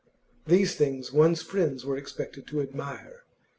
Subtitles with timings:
[0.47, 3.21] These things one's friends were expected to admire.